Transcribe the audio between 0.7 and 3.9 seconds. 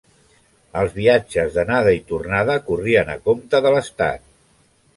Els viatges d'anada i tornada corrien a compte de